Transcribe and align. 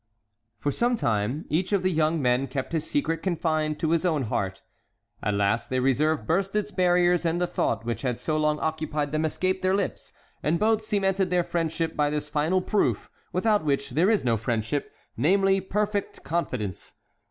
For 0.57 0.71
some 0.71 0.95
time 0.95 1.45
each 1.47 1.71
of 1.71 1.83
the 1.83 1.91
young 1.91 2.19
men 2.19 2.47
kept 2.47 2.73
his 2.73 2.89
secret 2.89 3.21
confined 3.21 3.77
to 3.77 3.91
his 3.91 4.03
own 4.03 4.23
heart. 4.23 4.63
At 5.21 5.35
last 5.35 5.69
their 5.69 5.83
reserve 5.83 6.25
burst 6.25 6.55
its 6.55 6.71
barriers, 6.71 7.23
and 7.23 7.39
the 7.39 7.45
thought 7.45 7.85
which 7.85 8.01
had 8.01 8.17
so 8.19 8.35
long 8.35 8.57
occupied 8.61 9.11
them 9.11 9.25
escaped 9.25 9.61
their 9.61 9.75
lips, 9.75 10.11
and 10.41 10.57
both 10.57 10.83
cemented 10.83 11.29
their 11.29 11.43
friendship 11.43 11.95
by 11.95 12.09
this 12.09 12.29
final 12.29 12.61
proof, 12.63 13.11
without 13.31 13.63
which 13.63 13.91
there 13.91 14.09
is 14.09 14.25
no 14.25 14.37
friendship,—namely, 14.37 15.61
perfect 15.61 16.23
confidence. 16.23 16.95